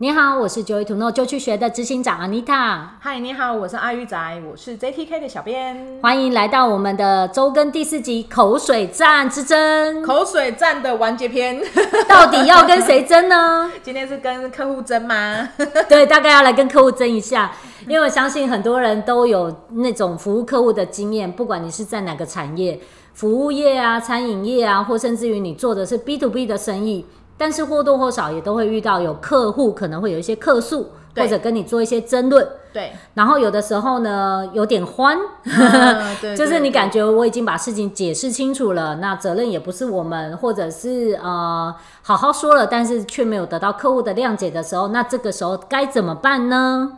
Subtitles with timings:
[0.00, 2.82] 你好，我是 Joy to Know 就去学的执行长 Anita。
[3.00, 4.16] 嗨，你好，我是阿玉仔，
[4.48, 5.98] 我是 JTK 的小编。
[6.00, 10.00] 欢迎来到我们的周更第四集口水战之争。
[10.00, 11.60] 口水战的完结篇，
[12.08, 13.72] 到底要跟谁争呢？
[13.82, 15.48] 今天是跟客户争吗？
[15.88, 17.50] 对，大概要来跟客户争一下，
[17.88, 22.78] 因为我相信很多人都有那种服务客户的经验，不管你是在哪个产业，
[23.14, 27.04] 服务业啊、餐饮业啊，或甚至于你做的是 B to B 的生意。
[27.38, 32.46] 但是或多或少也都会遇到有客户可能会有一些客诉，或者跟你做一些争论。
[32.72, 32.92] 对。
[33.14, 35.16] 然后有的时候呢，有点欢，
[35.46, 46.97] 嗯、 就是你感觉我已经把事情解释清楚了，那责任也不是我们，或者是呃好好说了，但是却没有得到客户的谅解的时候，那这个时候该怎么办呢？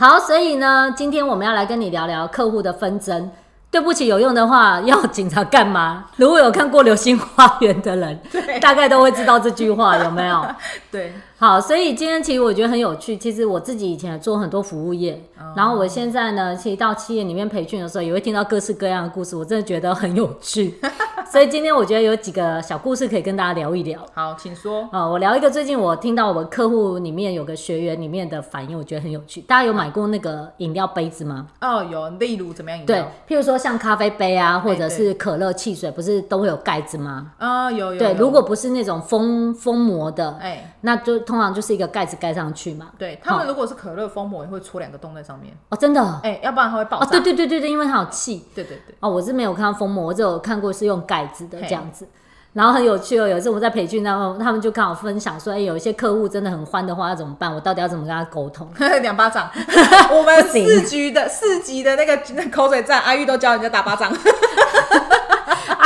[0.00, 3.28] 好，所以呢，今天我们要来跟你聊聊客户的纷争。
[3.68, 6.04] 对不起，有用的话要警察干嘛？
[6.14, 8.20] 如果有看过《流星花园》的人，
[8.60, 10.46] 大概都会知道这句话，有没有？
[10.92, 11.12] 对。
[11.40, 13.16] 好，所以今天其实我觉得很有趣。
[13.16, 20.74] 其实我自己以前做很多服务业，哦、然后我现在呢，其实到企业里面培训的时候，也会听到各式各样的故事，我真的觉得很有趣。
[21.30, 24.00] 所以今天我觉得有几个小故事可以跟大家聊一聊。
[24.14, 24.80] 好，请说。
[24.84, 29.42] 啊、哦，我聊一个最近我听到我们客户里面有个学员里面的反应，我觉得很有趣。
[29.42, 31.46] 大家有买过那个饮料杯子吗？
[31.60, 32.08] 哦，有。
[32.18, 32.96] 例如怎么样饮料？
[33.26, 37.30] 对，譬如说像咖啡杯啊，或者是可乐、汽水，不是都会有盖子吗？
[37.36, 37.98] 啊、哦，有有，有。
[37.98, 42.18] 对，如果不是那种封封膜的，哎、欸，那就通常就是一个盖子。
[42.18, 42.88] 盖上去嘛？
[42.98, 47.06] 对，他们如果是可乐封膜，也会戳两个洞在上面哦，真的，哎、欸，要不然它会爆炸。
[47.06, 48.44] 哦，对对对对对，因为它有气。
[48.56, 48.96] 对对对。
[48.98, 52.08] 哦，我是没有看到封膜，我只有看过是用盖子的这样子。
[52.54, 57.54] 然后很有趣哦，有一次我在培训，然后他们就刚好分享说，哎、欸，有一些客户真的很欢的话，要怎么办？
[57.54, 58.68] 我到底要怎么跟他沟通？
[59.00, 59.48] 两巴掌。
[60.10, 62.16] 我们四局的四级的那个
[62.50, 64.12] 口水战，阿玉都教人家打巴掌。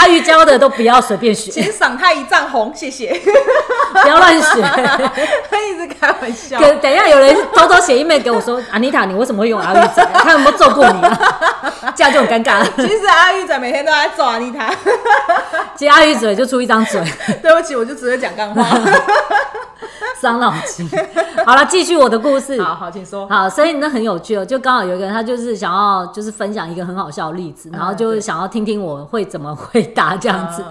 [0.03, 3.13] 阿玉教的都不要随便学，请赏他一丈红，谢谢。
[3.93, 4.61] 不要乱学，
[5.49, 6.59] 他一直开玩笑。
[6.59, 10.05] 等等一下，有人偷偷写 email 给我说：“安妮塔，你为什么会用阿玉仔？
[10.15, 11.19] 他有没有揍过你啊？”
[11.95, 12.67] 这样就很尴尬了。
[12.77, 14.75] 其实阿玉仔每天都在揍安妮塔。
[15.77, 17.01] 其实阿玉嘴就出一张嘴。
[17.41, 18.67] 对不起，我就只会讲干话，
[20.21, 20.89] 伤脑筋。
[21.45, 22.61] 好了，继续我的故事。
[22.61, 23.29] 好好，请说。
[23.29, 24.45] 好，所以那很有趣哦。
[24.45, 30.65] 就刚好有一个人，他就是想要就是分享一个很好笑的例子，然后就是想要听听我会怎么回答这样子。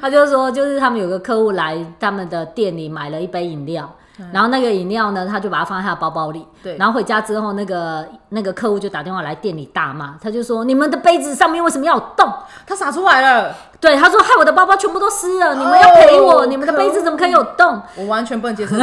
[0.00, 3.94] 他就说，就是他们有个客户来他们的店里买了一杯饮料，
[4.32, 6.46] 然后那个饮料呢，他就把它放在他的包包里。
[6.62, 12.32] 对，然后回家之后，那个那个客户就打电话来店里大骂，他就说：“你们的杯子上面为什么要有洞？
[12.66, 16.44] 他洒出来了。”对，他说：“害我的包包全部都湿了，你们要赔我。
[16.46, 18.76] 你们的杯子怎么可以有洞？”我完全不能接受。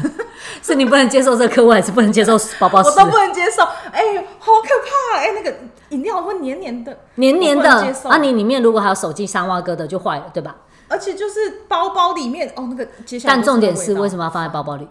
[0.62, 2.88] 是你不能接受这个客户，还是不能接受包包 湿？
[2.88, 3.62] 我都不能接受。
[3.92, 4.68] 哎，好可
[5.14, 5.18] 怕！
[5.20, 5.56] 哎，那个。
[5.90, 7.68] 饮料会黏黏的，黏黏的
[8.08, 8.16] 啊！
[8.18, 10.54] 你里面如果还有手机三万哥的就坏了，对吧？
[10.90, 13.34] 而且就是包包里面哦，那个接下来。
[13.34, 14.86] 但重点是为什么要放在包包里？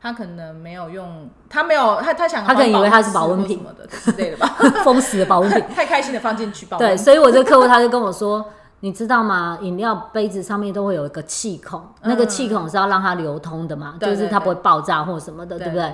[0.00, 4.46] 他可能没有用，他没有他他想，他可能以为他是保温瓶什么的之类的吧，
[4.84, 6.76] 封 死的保温瓶， 太开心的放进去包。
[6.76, 8.44] 对，所以我这个客户他就跟我说，
[8.80, 9.58] 你知道吗？
[9.62, 15.92] 饮料杯子上面都会有一个气孔，嗯、那个气孔是要让它流通的嘛，就是它不会爆炸或什么的，对，不对？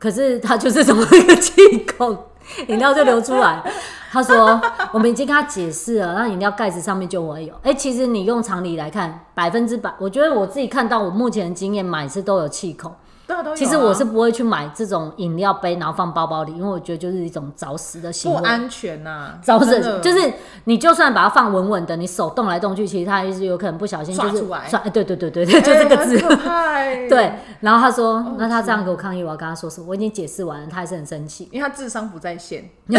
[0.00, 2.16] 可是它就是这么一个气孔。
[2.68, 3.62] 饮料就流出来，
[4.10, 4.60] 他说
[4.92, 7.54] ：“我们已经跟他解释了，那饮料盖子上面就会有。
[7.62, 12.92] 哎、其实你用常理来看，百分之百，我觉得我自己看到我目前的经验，每次都有气孔。
[13.32, 13.56] 对啊，都有。
[13.56, 19.38] 其实我是不会去买这种饮料杯，然后放包包里，因为我觉得就是一种找死的行为，不安全呐、啊。
[19.42, 20.32] 找死就是
[20.64, 24.68] 你就算把它放稳稳的，你手动来动去，其实它还是有可能不小心就是刷出来。
[24.68, 26.18] 刷，对对对对对，就这个字。
[26.18, 29.86] 欸、 对，然后他说、哦，那他这样给我抗议，我要跟他说什么？
[29.88, 32.68] 我已经解释完了，他还是很生气，因为他智商不在线。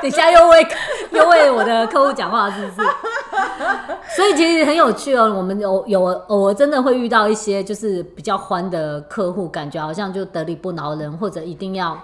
[0.00, 0.66] 等下又为
[1.10, 2.88] 又为我的客户讲话，是不是？
[4.16, 5.32] 所以其实很有趣哦。
[5.34, 11.98] 我们有有偶尔真的会遇到一些就是比较欢的客户，感觉好像就得理不饶人，或者一定要。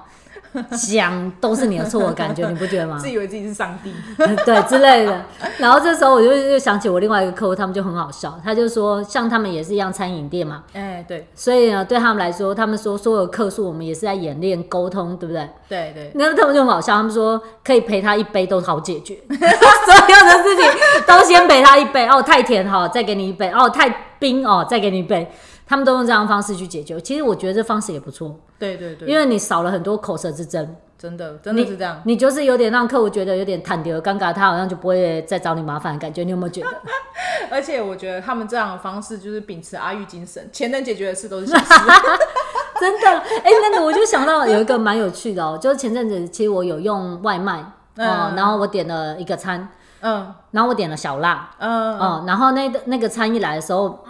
[0.89, 2.99] 讲都是你的错的感觉，你不觉得吗？
[2.99, 3.93] 自以为自己是上帝，
[4.45, 5.25] 对之类的。
[5.59, 8.39] 然后这时候我就又想起我另外一个客户，他们就很好笑。
[8.45, 11.27] 他就说，像他们也是一样餐饮店嘛，哎、欸，对。
[11.35, 15.49] 所以呢，对他们来说，他们说所有客诉我们也是在演练沟通，对不对？
[15.69, 16.11] 对对。
[16.15, 20.65] 那他们就很好笑，他们说可以陪他一杯都好解决， 所有的事情
[21.07, 22.07] 都先陪他一杯。
[22.07, 23.51] 哦，太甜好，再给你一杯。
[23.51, 25.31] 哦，太冰哦，再给你一杯。
[25.67, 28.39] 他们都用这样的方式去解决，其实我觉得这方式也不错。
[28.59, 32.13] 对对对，因为你少了很多口舌之争，真的真的是这样你。
[32.13, 36.23] 你就是有点让客户觉得有点坦丢尴尬，他好像就不会再找你麻烦的感觉。
[36.23, 36.69] 你有没有觉得？
[37.51, 41.65] 而且我觉得他们这样的方式就是秉持阿玉精神，钱能解决的事都是小事。
[42.81, 47.67] 真的，哎、欸，那个我就想到有一个蛮有趣的哦、喔，就是前阵子其实我有用外卖哦、
[47.97, 49.69] 嗯，然后我点了一个餐。
[50.07, 54.05] 嗯，然后我点了小辣，嗯嗯，然后那个那个餐一来的时候，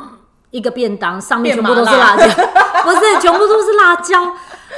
[0.54, 2.26] 一个便当上面全部都是辣椒，
[2.84, 4.32] 不是全部都是辣椒。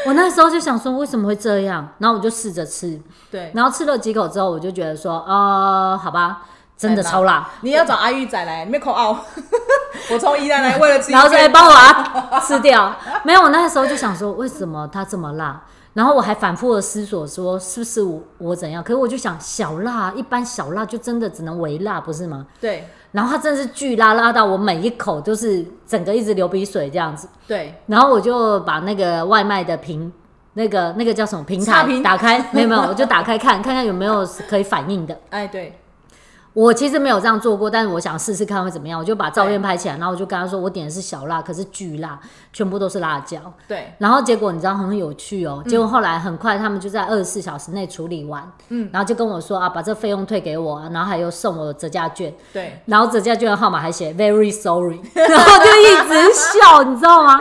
[0.07, 1.87] 我那时候就想说，为什么会这样？
[1.99, 2.99] 然后我就试着吃，
[3.31, 6.45] 对，然后吃了几口之后，我就觉得说，呃，好吧，
[6.79, 7.47] 真的超辣。
[7.61, 9.23] 你要找阿玉仔来，没口奥。
[10.11, 12.97] 我从宜兰来为了吃，然后说，哎，帮我啊，吃掉。
[13.23, 15.61] 没有，我那时候就想说，为什么它这么辣？
[15.93, 18.83] 然后我还反复的思索说，是不是我我怎样？
[18.83, 22.47] 可是我就想，小辣，一般小辣就真的只能微辣，不是吗？
[22.61, 22.89] 对。
[23.17, 27.27] 然后它真的是巨辣，辣到我每一口都是整个一直流鼻水这样子。
[27.49, 27.73] 对。
[27.87, 30.13] 然后我就把那个外卖的平，
[30.53, 35.19] 那个那个叫什么平台平打开，没有没有，我就打开看 看看有没有可以反应的。
[35.31, 35.79] 哎，对。
[36.57, 38.99] 我其实没有这样做过，但是我想试试看会怎么样。
[38.99, 42.19] 我就把照片拍起来，然后我就跟他说，我点的是小辣，可是巨辣，
[42.51, 43.39] 全部都是辣椒。
[43.69, 43.93] 对。
[43.99, 52.33] 然后结果你知道很有趣哦，结果后来很快他们就在二十四小时内处理完，嗯，然后就跟我说啊，把这费用退给我，然后还有送我折价券。
[52.55, 52.81] 对。
[52.87, 57.39] 然后折价券的号码还写 very sorry， 然后就一直笑，你知道吗？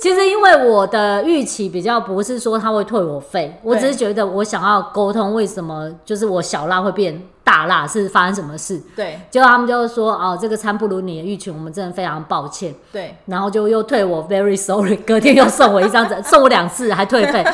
[0.00, 8.82] 其实因为我的预期比较不是说他会退我费，我只是觉得我想要沟通为什么就是我小辣会变大辣是发生什么事？
[8.96, 12.74] 对，结果他们就说哦，这个餐不如你的预期，我们真的非常抱歉。
[12.90, 17.44] 对，然后就又退我 very sorry，隔天又送我一张， 送我两次还退费，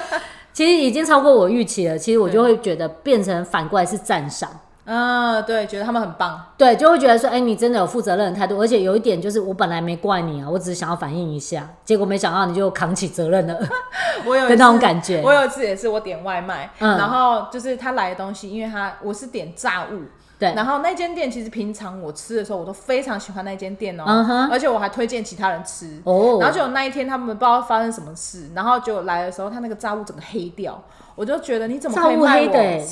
[0.53, 1.99] 其实已经超过我预期了。
[1.99, 4.49] 其实我就会觉得变成反过来是赞赏。
[4.93, 13.57] 嗯，对，觉得他们很棒，对，就会觉得说，哎、欸，你真的有负责任的态度，而且有一点就是，我本来没怪你啊，我只是想要反映一下，结果没想到你就扛起责任了，
[14.27, 15.23] 我有的那种感觉。
[15.23, 20.03] 我有一次也是，我点外卖，嗯、然后就是他来的东西，因为他我是点炸物，
[20.41, 30.83] 对，然后那间店其实平常我吃的时候，我都非常喜欢那间店哦、而且我还推荐其他人吃，哦，然后就有那一天他们不知道发生什么事，然后就来的时候，他那个炸物整个黑掉，
[31.21, 32.87] 我就觉得你怎么可以卖我？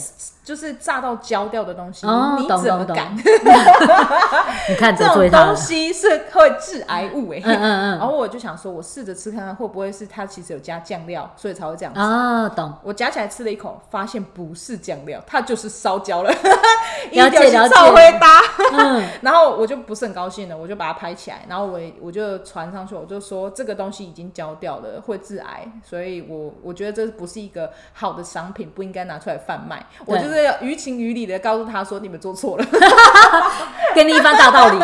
[0.45, 3.15] 就是炸到焦掉的东西，哦、你怎么敢？
[4.69, 7.43] 你看这种东西是会致癌物哎、欸。
[7.45, 7.99] 嗯嗯嗯。
[7.99, 12.01] 然后我就想说，我试着吃看看会不会是它其实有加酱料，所以才会这样子。
[12.01, 12.73] 啊，懂。
[12.83, 16.31] 我夹起来吃了一口，发现不是酱料，它就是烧焦了。
[16.31, 16.37] 了
[17.13, 17.75] 解了解。
[17.75, 18.41] 超会搭。
[18.73, 19.07] 嗯。
[19.21, 29.83] 然后我就不是很高兴了，我就把它拍起来，然后我我就传上去，我就说这个东西已经焦掉了，会致癌，所以我我觉得这不是一个好的商品，不应该拿出来贩卖。
[30.05, 30.49] 我就是。
[30.61, 32.65] 于情于理的告诉他说：“你们做错了，
[33.95, 34.79] 给你一番大道理。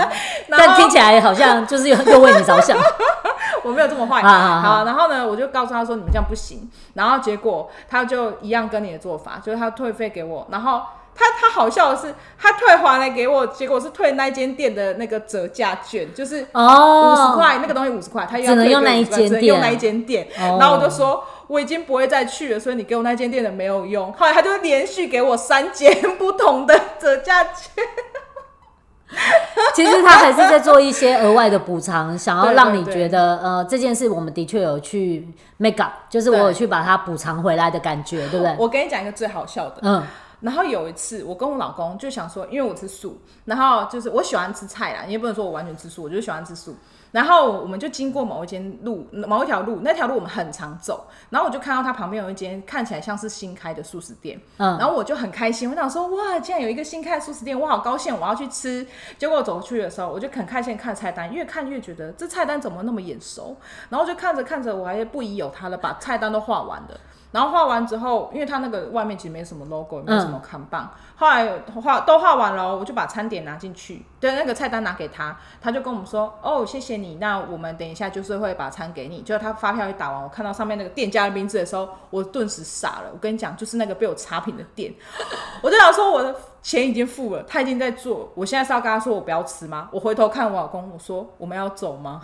[0.49, 2.79] 但听起来好像就是又又为你着想。
[3.65, 4.23] 我没有这么坏。
[4.23, 6.71] 好，然后呢，我就告诉他说：你们这样不行。
[6.93, 10.47] 然后结果他就一样跟你的做法，就是他退费给我。
[10.51, 10.83] 然后
[11.13, 20.29] 他他好笑的是，他退还来给我，结果是退那间店的那个折价券，就是哦五十块那个东西五十块，他只能用那一间店，用那一间店。
[20.37, 24.13] 然后我就说。”我已经不会再去了，所以你给我那间店的没有用。
[24.13, 27.85] 后来他就连续给我三间不同的折价券。
[29.75, 38.57] 其实他还是在做一些额外的补偿，想要让你觉得，呃，这件事我们的确有去 make up，就是我有去把它补偿回来的感觉，对不对？
[38.59, 40.03] 我跟你讲一个最好笑的，嗯，
[40.41, 46.75] 然后有一次我跟我老公就想说，因为我吃素，然后就是我喜欢吃菜啦，你也不能说我完全吃素，我就喜欢吃素。
[47.15, 51.07] 然后我们就经过某一间路，某一条路，那条路我们很常走。
[51.31, 58.85] 然后我就看到它旁边有一间看起来像是新开的素食店，嗯，然后我就很开心，我想说哇，竟然有一个新开的素食店，我好高兴，我要去吃。
[59.17, 63.57] 结果我走过去的时候，我就很开心看菜单，越看越觉得这菜单怎么那么眼熟。
[63.91, 67.01] 然后就看着看着，我还不疑有他了，把菜单都画完了。
[67.35, 70.85] 然后画完之后，因为他那个外面其实没什么 logo，也没什么看棒。
[70.85, 71.51] 嗯、后来
[71.83, 83.11] 画都画完了，我就把餐点拿进去，对，那个菜单拿给他，他就跟我们说：“哦，谢谢你，那我们等一下就是会把餐给你。”就他发票一打完，我看到上面那个店家的名字的时候，我顿时傻了。
[83.13, 84.95] 我跟你讲，就是那个被我差评的店，
[85.61, 89.89] 我就想说我的钱已经付了，他已经在做，我现在是要跟他说我不要吃吗？
[89.91, 92.21] 我回头看我老公，我说我们要走吗？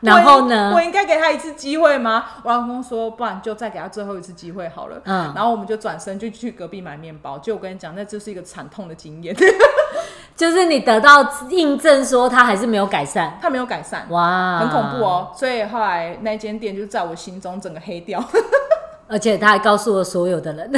[0.00, 0.72] 然后呢？
[0.74, 2.24] 我应该给他一次机会吗？
[2.42, 5.00] 我老公说，不然就再给他最后一次机会好了。
[5.04, 7.38] 嗯，然后我们就转身就去隔壁买面包。
[7.38, 9.34] 就我跟你讲，那就是一个惨痛的经验。
[10.36, 15.32] 就是你得到印证，说他还是没有改善，他没有改善，哇，很恐怖哦。
[15.34, 18.22] 所以后来那间店就在我心中整个黑掉，
[19.08, 20.70] 而且他还告诉了所有的人。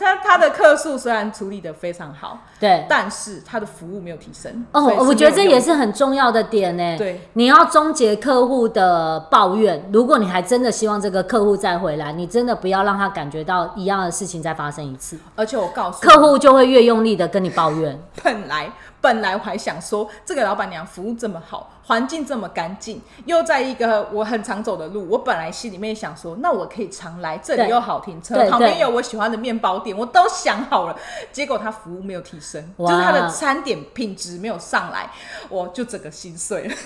[0.00, 4.64] 那他他的客诉虽然处理的非常好，对，但是他的服务没有提升。
[4.72, 6.98] 哦，我觉得这也是很重要的点呢。
[6.98, 9.88] 对，你要终结客户的抱怨。
[9.92, 15.18] 如果你还真的希望这个客户再回来，你真的不要让他感觉到一样的事情再发生一次。
[15.34, 17.98] 而且我告诉，客户就会越用力的跟你抱怨。
[18.22, 30.96] 本来本来我还想说，这个老板娘服务这么好，环境这么干净，又在一个我很常走的路，我本来心里面想说，那我可以常来，这里又好停车，旁边有我喜欢的面包店，我都想好了。
[31.32, 35.10] 结果他服务没有提升，就是他的餐点品质没有上来，
[35.48, 36.74] 我就整个心碎了。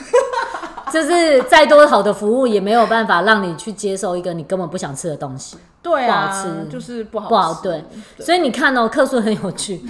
[0.93, 5.57] 就是再多好的服务，也没有办法让你去接受一个你根本不想吃的东西。
[5.81, 7.85] 对啊，不好吃，就是不好吃，不好对。
[8.19, 9.83] 对，所以你看哦，客诉很有趣。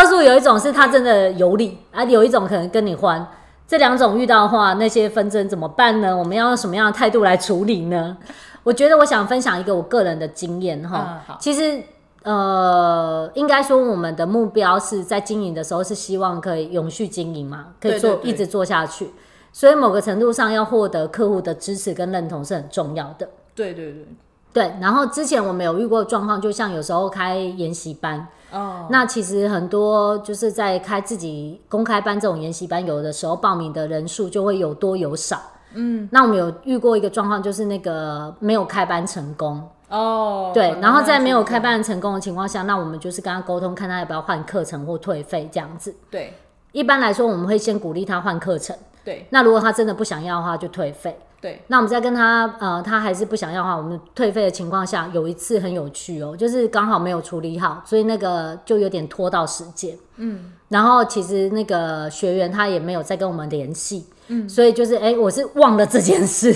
[0.00, 3.26] 客诉有一种是他真的有理啊，有一种可能跟你欢。
[3.68, 6.16] 这两种遇到的话，那些纷争怎么办呢？
[6.16, 8.16] 我们要用什么样的态度来处理呢？
[8.62, 11.22] 我觉得我想分享一个我个人的经验哈。
[11.28, 11.82] 嗯、其实
[12.22, 19.10] 呃，应该说我们的目标是在经营的时候是希望可以永续经营嘛，可以做一直做下去。
[19.52, 23.28] 所以某个程度上要获得客户的支持跟认同是很重要的。
[23.54, 24.06] 对对对。
[24.52, 35.40] 对，然后之前我们有遇过状况，就像有时候开研习班，哦，那其实很多就是在开自己公开班这种研习班，有的时候报名的人数就会有多有少，
[35.74, 45.94] 嗯，那我们有遇过一个状况，就是那个没有开班成功，哦，对，然后在没有开班成功的情况下，那我们就是跟他沟通，看他要不要换课程或退费这样子。
[46.10, 46.34] 对，
[46.72, 51.16] 一般来说我们会先鼓励他换课程，对，那如果他真的不想要的话，就退费。
[51.40, 59.96] 对，那我们在跟他，呃，他还是不想要的话，我们退费的情况下，有一次很有趣哦，就是刚好没有处理好，所以那个就有点拖到时间。
[60.16, 66.54] 嗯，然后其实那个学员他也没有再跟我们联系，嗯，所以就是，哎，我是忘了这件事，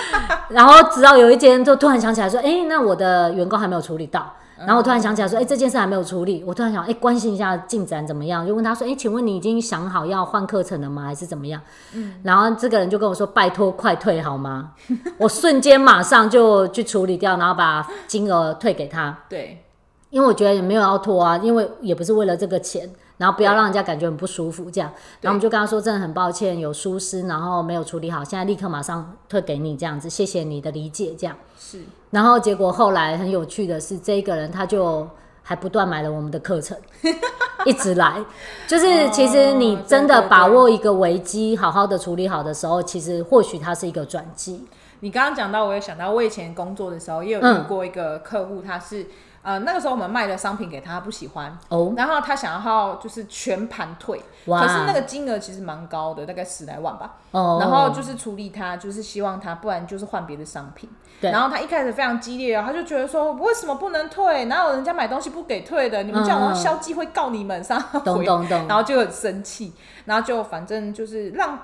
[0.50, 4.34] 然后直到有一天就突然想起来说，哎，那我的员工还没有处理到。
[4.58, 6.42] 然后我突然想起来说，哎，这件事还没有处理。
[6.46, 8.46] 我突然想，哎，关心一下进展怎么样？
[8.46, 11.02] 就问他说，哎，请问你已经想好要换课程了吗？
[11.02, 11.60] 还是怎么样？
[11.94, 12.14] 嗯。
[12.22, 14.72] 然后这个人就跟我说，拜托，快退好吗？
[15.18, 19.16] 我瞬间马上就去处理掉，然后把金额退给他。
[19.28, 19.62] 对。
[20.10, 22.88] 因为我觉得也没有要拖啊，因为也不是为了这个钱。
[23.18, 24.92] 然后不要让人家感觉很不舒服，这样。
[25.22, 31.34] 然后我们就跟他说，真的很抱歉有疏失，然后没有处理好，现在立刻马上退给你这样子，谢谢你的理解，这样。
[31.58, 31.80] 是。
[32.10, 35.08] 然后结果后来很有趣的是，这一个人他就
[35.42, 36.76] 还不断买了我们的课程，
[37.66, 38.24] 一直来。
[38.66, 44.66] 就是其实你真的把握一个危机，好好的处理好的时候，其实或许它是一个转机。
[45.00, 49.06] 你刚刚讲到，我也想到，我以前工作的时候也有遇过一个客户，他是。
[49.46, 51.96] 呃，那个时候我们卖的商品给他，他不喜欢，oh.
[51.96, 57.14] 然后他想要就是全盘退.可是那个金额其实蛮高的，大概十来万吧。
[57.30, 57.62] Oh.
[57.62, 60.90] 然后就是处理他，就是希望他，不然就是换别的商品。
[61.20, 61.30] 对。
[61.30, 64.46] 然后他一开始非常激烈啊，他就觉得说，为什么不能退？
[64.46, 66.02] 哪有人家买东西不给退的？
[66.02, 69.72] 你们这样，我消基会告你们， 上回，然后就很生气，
[70.06, 71.56] 然后就反正就是让。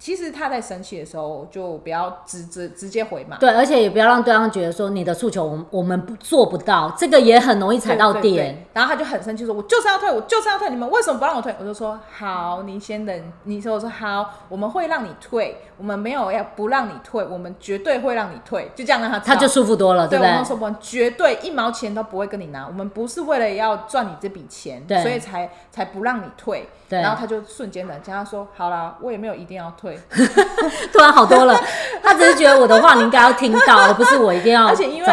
[0.00, 3.36] 其实他在生气的时候，就不要直直直接回嘛。
[3.38, 8.66] 对，而且也不要让对方觉得说你的诉求我们我们不做不到，这个也很容易踩到点。
[8.72, 20.30] 然后他就很生气说：“我就是要退，我就是要退，你们为什么不让我退？”我就说：“好，你先等。”你说：“我说好，我们会让你退，我们没有要不让你退，我们绝对会让你退。”就这样让他他就舒服多了，对不对？
[20.30, 26.66] 对，我们说我们绝对一毛钱都不会跟你拿，我们不是为了要赚你这笔钱，对，所以才才不让你退。
[26.88, 29.89] 对，然后他就瞬间冷静，他说：“好啦，我也没有一定要退。”
[30.92, 31.60] 突然好多了，
[32.02, 34.66] 他只是觉得我的话你应该要听到，而不是我一定要。
[34.68, 35.06] 而且因为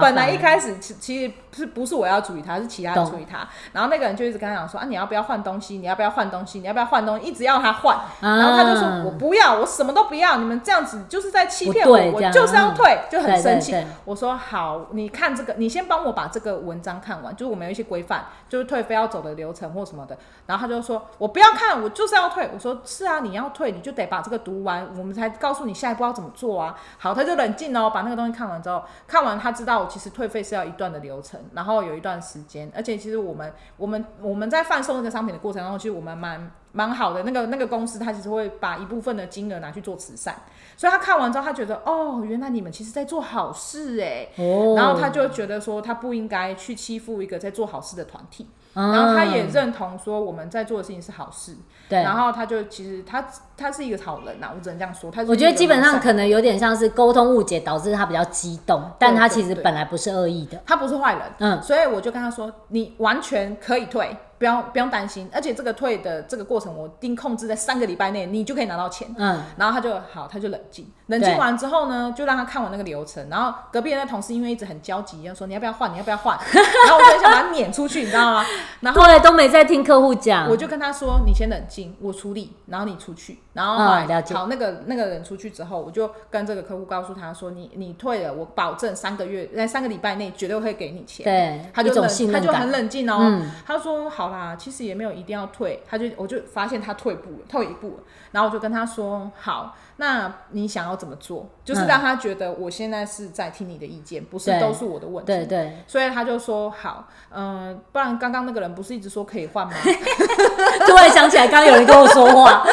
[0.00, 1.32] 本来一开始其其实。
[1.54, 3.46] 是不是我要处理他，是其他人处理他。
[3.72, 5.78] 然后那个人就一直跟他讲说啊，你要不要换东西？
[5.78, 6.58] 你要不要换东西？
[6.58, 7.26] 你要不要换东西？
[7.26, 7.98] 一直要他换。
[8.20, 10.36] 然后他就说，我不要，我什么都不要。
[10.36, 13.74] 你们这样子就是在欺骗我，我就是要退，就很生气。
[14.04, 20.16] 我说好，你看这个，你先帮我把这个文章看完，就是我们有一些规范，就是退费要走的流程或什么的。
[20.46, 22.50] 然后他就说，我不要看，我就是要退。
[22.52, 26.74] 我说是啊，你要退，你就得把这个读完，我们才告诉你下一步要怎么做啊。
[26.98, 32.14] 好，他就冷静哦，把那个东西看完之后，看完他知道我其实退费是要一段的流程，然后有一段。
[32.24, 37.22] 时间，而且其实我们我们我们在贩售那个商品的过程当中，其实我们蛮蛮好的。
[37.22, 40.34] 那个那个公司，他其实会把一部分的金额拿去做慈善，
[40.76, 48.46] 所以他看完之后，他觉得哦，原来你们其实在做好事哎，哦，然后他就觉得说，他不应该去欺负一个在做好事的团体。
[48.74, 51.54] 然后他也认同说我们在做的事情是好事，
[51.88, 52.02] 对。
[52.02, 53.24] 然后他就其实他
[53.56, 55.08] 他是一个好人呐，我只能这样说。
[55.12, 61.22] 他我觉得基本上可能有点像是沟通误解导致他比较激动，但他其实本来不是恶意的，他不是坏人。
[61.38, 64.16] 嗯，所以我就跟他说，你完全可以退。
[64.44, 69.08] 不要不用担心，而且这个退的这个过程，我定控制在三个礼拜内，你就可以拿到钱。
[69.16, 73.26] 嗯，然后他就好，他就冷静，冷静完之后呢，就让他看完那个流程。
[73.30, 76.38] 然后隔壁的那同事因为一直很焦急，要说你要不要换，你要不要换？
[76.52, 78.44] 然后我就很想把他撵出去，你知道吗？
[78.80, 83.38] 然后对，都没在听客户讲，我就跟他说，你先冷静，我处理，然后你出去。
[83.54, 91.24] 然后好，那个那个人出去之后，我就跟这个客户告诉他说，你你退了，我保证三个月在三个礼拜内绝对会给你钱。
[91.24, 93.16] 对，他就冷，他就很冷静哦。
[93.20, 94.33] 嗯、他说好。
[94.34, 95.82] 啊，其实也没有一定要退。
[95.88, 98.00] 他就我就发现他退步了，退一步，
[98.32, 101.48] 然后我就跟他说，好，那你想要怎么做？
[101.64, 105.46] 就是让他觉得我现在是在听你的意见，不是都是我的问题。
[105.46, 105.78] 对。
[105.86, 109.72] 所以他就说好，嗯、呃，不然刚刚那个人不是一直说可以换吗？
[110.86, 112.64] 突然想起来，刚刚有人跟我说话。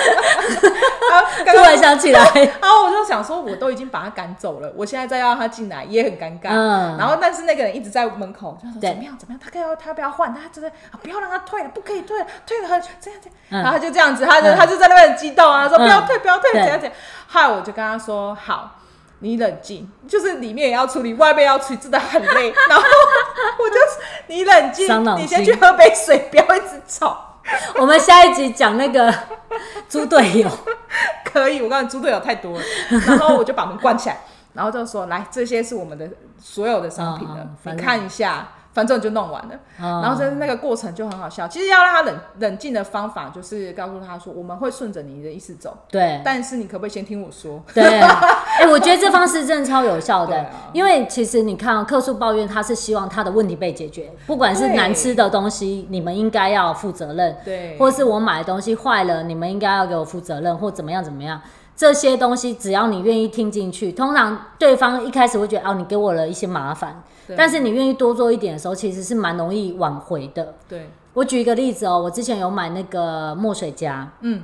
[1.44, 6.50] 突然想起来，然 后我就想说，我都已经把他赶走了，我现在再要他进来也很尴尬。
[6.50, 6.98] 嗯。
[6.98, 10.34] 然后，但是那个人一直在门口，就说怎么样怎么样，他要他要不要换？
[10.34, 12.68] 他真的不要让他退了，不可以退了，退了
[13.00, 13.64] 这样这样。
[13.64, 16.98] 然后他就这样子，他就他就在那边很激动啊，说不要退不要退，怎样怎样。
[17.28, 18.80] 后来我就跟他说，好，
[19.20, 22.54] 你冷静，就是里面也要处理，外面要处理，真的很累。
[22.70, 22.84] 然后
[23.60, 23.76] 我就
[24.28, 24.88] 你冷静，
[25.18, 27.40] 你先去喝杯水，不要一直吵。
[27.76, 29.14] 我们下一集讲那个
[29.90, 30.50] 猪队友，
[31.26, 31.62] 可以。
[31.62, 32.64] 我告诉你，猪队友太多了，
[33.08, 34.22] 然后我就把门关起来，
[34.54, 41.48] 然后就说：“来，这些是我们的所有的商品了，你看一下。”反正就弄完了，然后就是那个过程就很好笑。
[41.48, 46.22] 其实要让他冷冷静的方法，就是告诉他说：“我们会顺着你的意思走。”对。
[46.24, 47.62] 但是你可不可以先听我说？
[47.74, 47.84] 对。
[47.84, 61.42] 哎，我觉得这方式真的超有效的， 因为其实你看，客诉抱怨他是希望他的问题被解决，不管是难吃的东西，你们应该要负责任；对，或是我买的东西坏了，你们应该要给我负责任，或怎么样怎么样。
[61.82, 67.02] 这些东西只要你愿意听进去，通常对方一开始会觉得哦，你给我了一些麻烦。
[67.36, 70.54] 但是你愿意多做一点的时候，其实是蛮容易挽回的。
[70.70, 74.44] 对，我举一个例子哦，我之前有买那个墨水夹，嗯，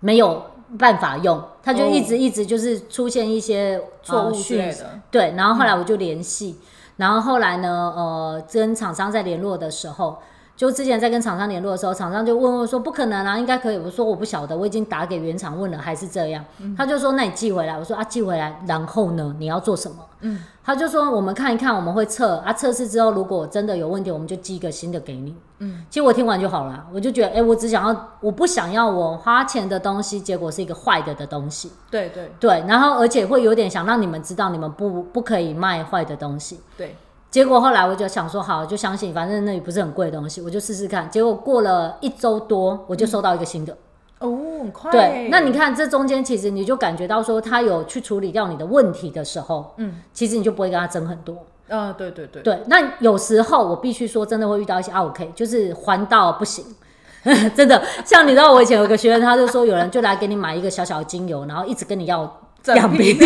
[0.00, 0.44] 没有
[0.78, 5.00] 办法用，它就一直一直就是出现一些错误之类的。
[5.10, 6.58] 对，然后后来我就联系，
[6.98, 10.18] 然后后来呢，呃，跟厂商在联络的时候。
[10.60, 16.44] 就之前在跟厂商联络的时候，厂商就问我说：“不可能啊，应该可以。”我说：“我不晓得，我已经打给原厂问了，还是这样。
[16.58, 19.34] 嗯”他就说：“那你寄回来。”我说：“啊，寄回来，然后呢？
[19.38, 31.72] 你要做什么？”嗯，他就说：“我们看一看，我们会测啊，测试之后如果真的有问题，我们就寄一个新的给你。”嗯，其实我听完就好了，我就觉得，哎、欸，我只想要，我不想要我花钱的东西，结果是一个坏的的东西。
[31.90, 36.60] 对对对，然后而且会有点想让你们知道，你们不不可以卖坏的东西。
[36.76, 36.94] 对。
[37.30, 41.08] 结果后来我就想说，好，就相信，反正那里不是很贵的东西，我就试试看。
[41.08, 43.76] 结果过了一周多，我就收到一个新的。
[44.18, 44.90] 哦，很快。
[44.90, 51.36] 对，那你看这中间，其实你就感觉到说，他有去处理掉你的问题的时候，嗯，其实你就不会跟他争很多。
[51.68, 52.42] 嗯，对对对。
[52.42, 56.64] 对，那有时候我必须说，真的会遇到一些 OK，就是还到不行，
[57.54, 57.80] 真的。
[58.04, 63.16] 像你知道，我以前有个学员，他就说，有人就来给你买一个小小的精油，然后一直跟你要两瓶。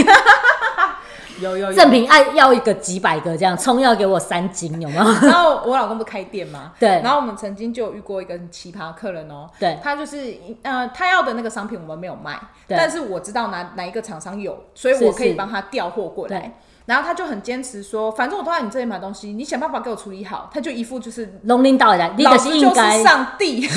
[1.40, 5.04] 有有赠品爱要一个几百个这样，葱要给我三斤，有没有？
[5.22, 6.88] 然后我老公不开店吗，对。
[7.02, 16.54] 然后我们曾经就有遇过一个奇葩客人哦，对，他就是呃，他要的那个商品我们没有卖，但是我知道哪哪一个厂商有，所以我可以帮他调货过来。
[16.86, 20.50] 然后他就很坚持说，反正我都在你这里买东西，你想办法给我处理好。
[20.52, 23.66] 他就一副就是龙领导来，老子就是上帝。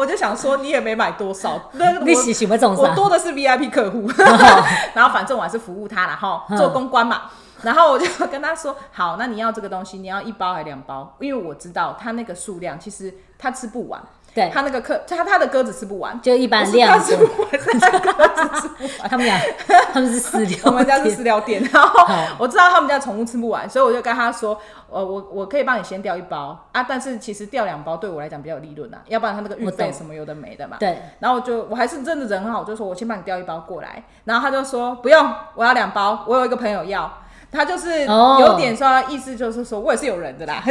[0.00, 4.08] 我就想说，你也没买多少， 那你喜喜欢这种，我多的是 VIP 客户。
[4.94, 7.22] 然后反正我还是服务他，然后做公关嘛。
[7.62, 11.14] 然后我就跟他说，好，那你要这个东西，你要一包还是两包？
[11.20, 14.00] 因为我知道他那个数量，其实他吃不完。
[14.34, 16.96] 对，他那个客，他他的鸽子吃不完，就一般量。
[16.96, 19.08] 他吃不完，他鸽子吃不完。
[19.08, 19.40] 他们俩，
[19.92, 21.62] 他们是饲料，我们家是饲料店。
[21.72, 22.06] 然后
[22.38, 24.56] 我知道他们家宠物吃不完，所以我就跟他说，
[24.88, 30.76] 呃，我我可以帮你先调一包啊，但是其实调两包对我来讲比较有利润啊，要不然他那个运费什么有的没的嘛。
[30.78, 31.02] 对。
[31.18, 34.04] 然后我就我还是真的人很好，我就说我先帮你调一包过来。
[34.24, 37.12] 然后他就说不用，我要两包，我有一个朋友要，
[37.50, 40.62] 他就是有点说意思就是说我也是有人的啦。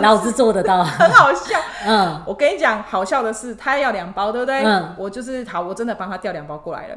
[0.00, 1.58] 老子做得到， 很好笑。
[1.86, 4.64] 嗯，我跟你讲，好笑的是，他要两包，对不对？
[4.64, 6.96] 嗯，我就是好，我真的帮他调两包过来了。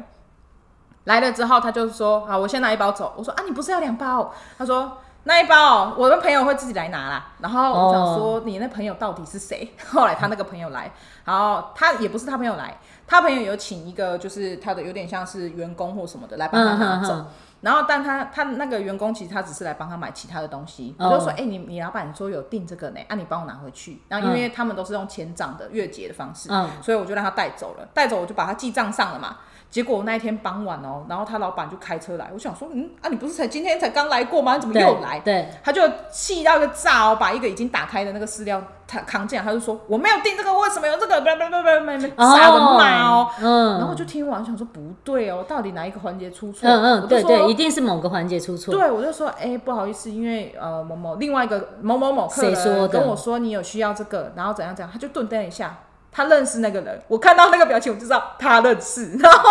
[1.04, 10.92] 来了之后，他就说：“好，我先拿一包走。”我说：“啊，你不是要两包？”他说：“那一包，我的朋友会自己来拿啦。”然后我想说：“你那朋友到底是谁？”后来他那个朋友来，
[11.24, 17.24] 然后他也不是他朋友来，他朋友有请一个，就是他的有点像是员工或什么的来帮他拿走。
[17.62, 20.94] 然后，但他他那个员工其实他只是来帮他买其他的东西。
[20.98, 24.02] 我就说，哎、欸，你你老板说有订这个呢，啊，你帮我拿回去。
[24.08, 27.88] 然后因为他们都是用钱账的月结的方式，嗯，所以我就让他带走了。
[27.94, 29.38] 带走我就把他记账上了嘛。
[29.70, 34.56] 结果那一天傍晚哦，然后他老板就开车来，我想说，嗯啊，你不是才今天才刚来过吗？
[34.56, 35.18] 你怎么又来？
[35.20, 41.20] 对，对他就气到一个炸哦，把一个已经打开的那个饲料他扛进来，他就说我没有订这个，为什么有这个？
[41.20, 46.68] 不不不不不，杀人骂哦，嗯，然后我就听完想说不对哦，到底哪一个环节出错？
[46.68, 48.74] 嗯嗯，对对，一定是某个环节出错。
[48.74, 55.74] 对，我就说，哎、欸，不好意思，因为呃某某另外一个某某某客人跟我说你有需要这个，然后怎样怎样，他就顿瞪一下。
[56.14, 59.16] 他认识那个人，我看到那个表情，我就知道他认识。
[59.18, 59.50] 然后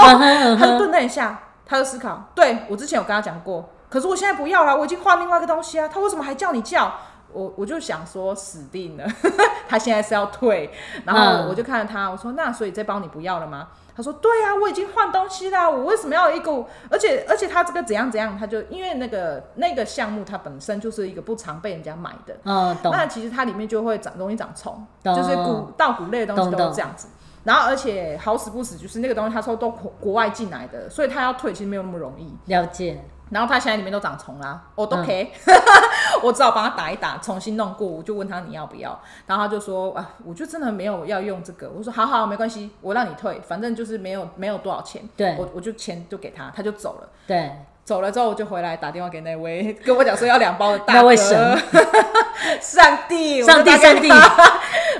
[0.55, 6.93] 他就顿了一下，他就思考：对，我之前有跟他讲过，可是我现在不要了，我已经换另外一个东西啊，他为什么还叫你叫？
[7.33, 9.05] 我我就想说死定了，
[9.67, 10.69] 他现在是要退，
[11.05, 13.69] 然后我就看着他，我说那所以这包你不要了吗？
[13.93, 16.65] 他说对啊，我已经换东西啦，我为什么要一个？
[16.89, 22.91] 而且而且他这个怎样怎样，他就因为那个那个项目它本身就是一个不常被人家买的，嗯，懂。
[22.91, 27.09] 那其实它里面就会长容易长虫，就是谷稻谷类的东西都是这样子。
[27.43, 32.33] 然后而且好死不死就是那个东西，他说都国外进来的，所以他要退其实没有那么容易。
[32.45, 33.03] 了解。
[33.31, 35.27] 然后他现在里面都长虫啦，我都可以，
[36.21, 37.87] 我只好帮他打一打，重新弄过。
[37.87, 41.69] 我就问他你要不要，然后他就说啊，我就真的没有要用这个。
[41.69, 45.01] 我说好好没关系，我让你退，反正就是没有没有多少钱。
[45.15, 47.09] 对，我我就钱就给他，他就走了。
[47.25, 47.51] 对，
[47.85, 50.99] 走了之后我就回来打电话给那位跟我讲说要两包的大哥。
[50.99, 51.57] 那位神，
[52.59, 54.09] 上帝，上帝，上帝。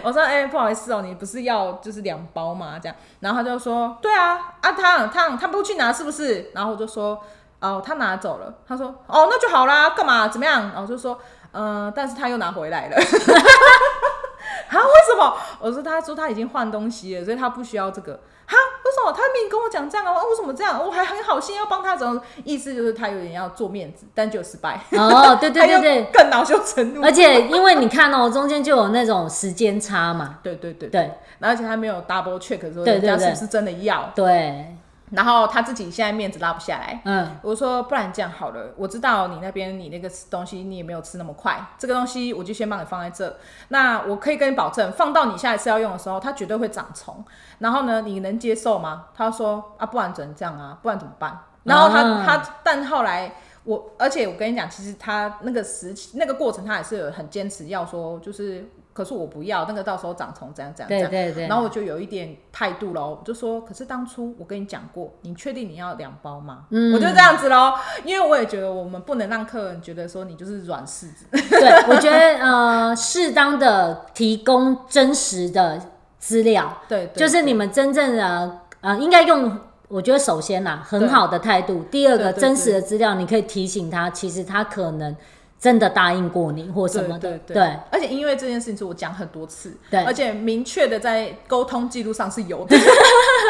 [0.03, 2.79] 我 说哎、欸，不好意思哦，你不是要就是两包吗？
[2.81, 6.49] 这样，然后他就说对啊，啊他他他不去拿是不是？
[6.55, 7.21] 然后我就说。
[7.61, 8.53] 哦，他拿走了。
[8.67, 10.27] 他说：“哦，那就好啦，干嘛？
[10.27, 11.17] 怎么样？”然后我就说
[11.53, 12.97] ：“嗯、呃，但是他又拿回来了。
[12.97, 14.73] ”啊？
[14.73, 15.37] 为什么？
[15.59, 18.57] 我说：“他说他已经换东西了，所以他不需要这个。”哈？
[18.83, 19.11] 为什么？
[19.11, 20.11] 他明明跟我讲这样啊？
[20.23, 20.83] 为什么这样？
[20.83, 24.81] 我还很好心要帮他，怎么意思就是他有点要做面子，但就失败。
[24.91, 27.03] 哦， 对对对对，更恼羞成怒。
[27.03, 30.39] 而且因为你看哦，中间就有那种时间差嘛。
[30.41, 34.11] 对对对对，而且他没有 double check 说人家是不是真的要。
[34.15, 34.75] 对。
[35.11, 47.23] 然后他自己现在面子拉不下来，嗯，我说不然这样好了，我知道你那边你那个东西你也没有吃那么快，这个东西我就先帮你放在这，那我可以跟你保证，放到你下一次要用的时候，它绝对会长虫。
[47.59, 49.07] 然后呢，你能接受吗？
[49.13, 51.37] 他说啊，不然只能这样啊，不然怎么办？
[51.63, 53.33] 然后他、嗯、他，但后来
[53.65, 58.71] 我，而且我跟你讲，其实他那个时期那个过程，他也是有很坚持要说，就是。
[58.93, 61.09] 可是我不要那个，到时候长虫，怎样怎样怎样。
[61.09, 61.47] 对对对。
[61.47, 66.65] 然后我就有一点态度喽，我就说，可是当初我跟你讲过，你确定你要两包吗？
[66.71, 67.73] 嗯，我就这样子喽，
[68.03, 71.25] 因为我也觉得我们不能让客人觉得说你就是软柿子。
[71.31, 75.79] 对，我觉得呃，适当的提供真实的
[76.19, 85.15] 资料，对，对，就是你们真正的呃，应该用，我觉得首先啦，很好的态度，第二个真实的资料，你可以提醒他，其实他可能。
[85.61, 92.75] 真的答应过你或什么的，对，而且因为这件事情是我讲很多次，对，而且明确的在沟通记录上是有的。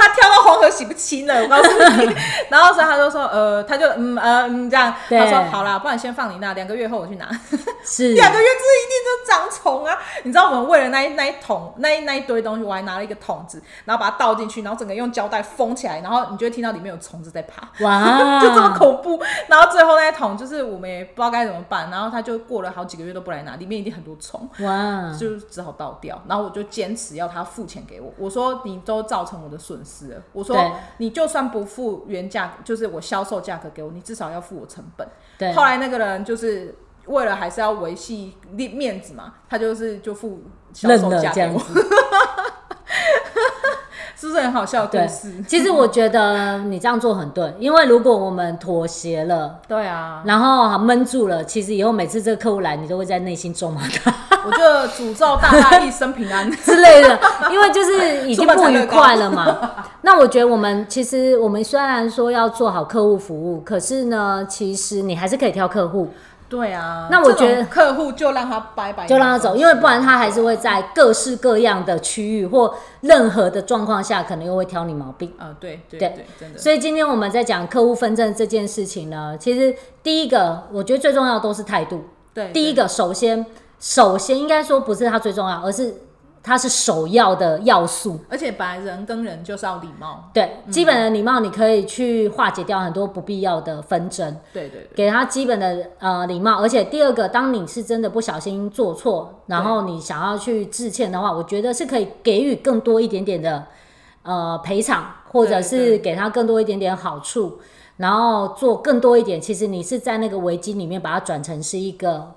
[0.02, 2.14] 他跳到黄河洗不清了，我告诉你。
[2.50, 7.30] 然后所以他就说，呃，他就嗯呃嗯这样，他说好啦，不然先放你那，两个月后我去拿。
[7.86, 9.98] 是， 两个月之后一定就长虫啊！
[10.24, 19.22] 你知道我们为了那一那一桶那一那一堆东西，我还拿了一个桶子，然后把它倒进去，然后整个用胶带封起来，然后你就会听到里面有虫子在爬，哇，就这么恐怖。
[19.48, 22.01] 然后最后那一桶就是我们也不知道该怎么办，然后。
[22.02, 26.20] 然后他就过了好几个月都不来拿，里面一定很多虫，哇， 就只好倒掉。
[26.28, 30.58] 然后我就坚持要他付钱给我，我说你都造成我的损失了，我说
[30.98, 35.08] 你就算不付原价，就是我销售价格给我，你至少要付我成本。
[35.38, 36.74] 对，后来那个人就是
[37.06, 40.42] 为了还是要维系面子嘛，他就是就付
[40.74, 41.62] 销售价给我。
[44.22, 45.32] 是不是很好笑的故事？
[45.32, 54.14] 对，其实我觉得你这样做很对，因为如果我们妥协了， 对啊，然后闷住了，其实以后每次这个客户来，你都会在内心咒骂他。
[54.46, 54.58] 我就
[54.94, 57.20] 诅咒大家一生平安 之类的，
[57.52, 59.58] 因为就是 已经不愉快了嘛。
[60.02, 66.10] 那我觉得我们其实我们虽然说要做好客户服务，可是呢，其实你还是可以挑客户。
[66.52, 75.32] 对啊，那我觉得客户就让他拜拜，就让他走，因为不然他还是会在各式各样的区域或任何的状况下，可能又会挑你毛病。
[75.38, 76.60] 啊，对对对，对，真的。
[76.60, 82.04] 所以今天我们在讲客户纷争这件事情呢，其实第一个我觉得最重要的都是态度。
[82.34, 83.46] 对，第一个首先
[83.80, 85.96] 首先应该说不是他最重要，而是。
[86.44, 90.30] 它是首要的要素，而且本来人跟人就是要礼貌。
[90.34, 94.36] 对，嗯、基本的礼貌你可以去化解掉很多不必要的纷争。
[94.52, 96.60] 对对对，给他基本的呃礼貌。
[96.60, 103.64] 而且第二个，当你是真的不小心做错，然后你想要去致歉的话，我觉得是可以给予更多一点点的
[104.24, 107.60] 呃赔偿，或者是给他更多一点点好处，
[107.98, 109.40] 然后做更多一点。
[109.40, 112.34] 其实你是在那个危机里面把它转成是一个。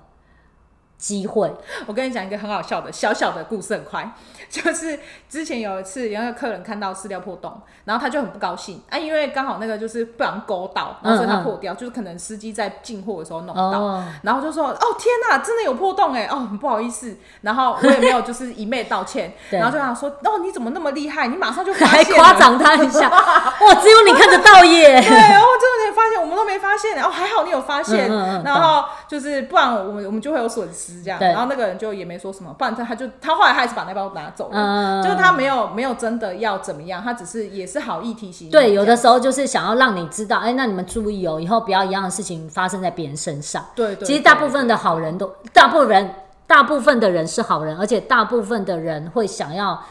[1.05, 1.53] 机会，
[1.85, 4.11] 我跟你讲一个很好笑的小小的故事，很快，
[4.49, 8.81] 就是之前有一次有一个客人看到饲料破洞，然后他就很不高兴。
[8.89, 23.09] 啊，因为刚好那个就是不小心勾到，然后所以它破掉，嗯嗯，就是可能司机在进货的时候弄到，哦，然后就说哦天哪，真的有破洞哎，哦很不好意思，然后我也没有就是一昧道歉， 然后就想说哦你怎么那么厉害，你马上就发现，还夸奖他一下，
[23.61, 26.19] 哇只有你看得到耶，对，然后真的发现？
[26.19, 26.95] 我们都没发现。
[26.95, 28.09] 然后还好你有发现，
[28.43, 31.19] 然后就是不然我们我们就会有损失这样。
[31.19, 38.49] 然后那个人就也没说什么，不然他他就他后来还是把那包拿走了，就是他没有没有真的要怎么样，他只是也是好意提醒。
[38.49, 43.65] 对，有的时候就是想要让你知道，哎，那你们注意哦，以后不要一样的事情发生在别人身上。
[43.75, 44.05] 对对。
[44.05, 46.15] 其实大部分的好人都，大部分人
[46.47, 49.81] 大部分的人是好人，而且大部分的人会想要。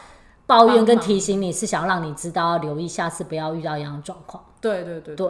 [0.47, 4.43] 抱怨跟提醒你是想要让你知道要留意，下次不要遇到一样的状况。
[4.65, 5.29] 对对对对，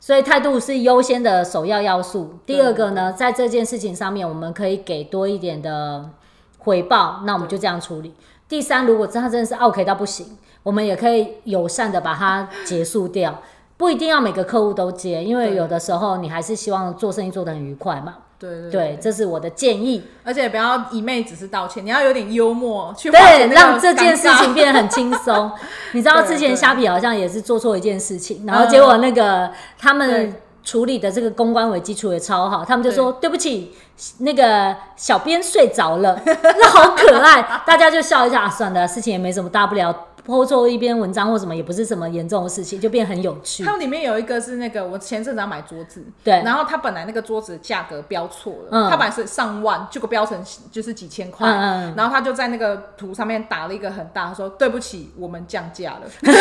[0.00, 2.40] 所以态度是优先的首要要素。
[2.44, 6.10] 第二个呢，在这件事情上面，我们可以给多一点的
[6.58, 8.12] 回报，那我们就这样处理。
[8.48, 13.40] 第三，如果他真的是 OK 到不行，我们也可以友善的把它结束掉，
[13.76, 18.16] 不一定要每个客户都接，因为有的时候你还是希望做生意做得很愉快嘛。
[18.50, 25.50] 对对，这是我的建议，而且不要一昧只是道歉，你要有点幽默去对，让这件事情变得很轻松。
[25.92, 33.72] 你知道之前虾皮好像也是做错一件事情，然后结果那个他们处理的这个公关危机处理超好，他们就说对，对不起，
[34.18, 39.94] 那个小编睡着了，那好可爱， 大家就笑一下，啊、算了，事情也没什么大不了。
[40.24, 43.64] 抛错一篇文章或什么也不是什么严重的事情，就变很有趣。
[43.64, 56.02] 它里面有一个是那个我前阵子要买桌子，对，然后他本来那个桌子价格标错了，嗯，他本来是上万，结果标成就是几千块，嗯嗯，然后他就在那个图上面打了一个很大，他说对不起，我们降价了，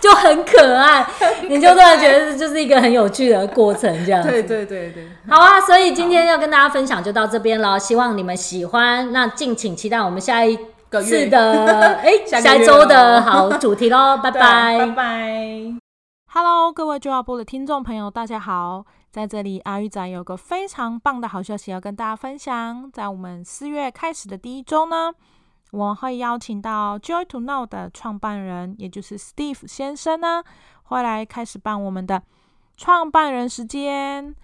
[0.00, 1.06] 就很可爱，
[1.48, 4.28] 你就突然觉得就是一个很有趣的过程，这样子。
[4.30, 10.58] 对对对对，好啊，所以今天要跟大家分享就到这边了，希望你们喜欢，那敬请期待我们下一。
[11.00, 15.74] 是的，哎、欸， 下一周的好主题喽， 拜拜，拜拜。
[16.26, 25.12] Hello，各位就要播的听众朋友，大家好，在这里阿玉仔有个非常棒的好消息要跟大家分享，在我们四月开始的第一周呢，
[25.70, 30.42] 我会邀请到 Joy to Know 的创办人，也就是 Steve 先生呢，
[30.84, 32.22] 会来开始办我们的
[32.76, 34.34] 创办人时间。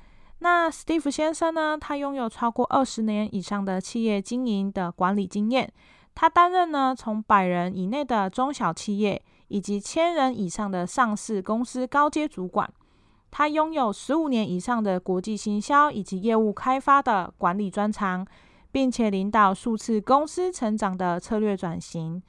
[0.41, 5.73] 那 Steve 先生呢，他拥有超过二十年以上的企业经营的管理经验。
[6.21, 12.69] 他担任呢，从百人以内的中小企业，以及千人以上的上市公司高阶主管。
[13.31, 18.27] 他拥有十五年以上的国际行销以及业务开发的管理专长，
[18.73, 22.21] 并且领导数次公司成长的策略转型。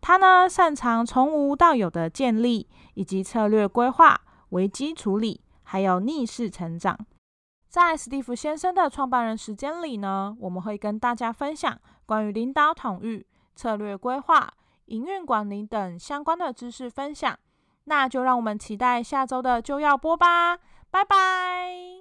[0.00, 6.98] 他呢，擅长从无到有的建立，以及策略规划、危机处理，还有逆势成长。
[7.68, 13.24] 在史蒂夫先生的创办人时间里呢，我们会跟大家分享关于领导统御。
[13.56, 14.52] 策略规划、
[14.84, 17.36] 营运管理等相关的知识分享，
[17.84, 20.58] 那就让我们期待下周的就要播吧，
[20.90, 21.95] 拜拜。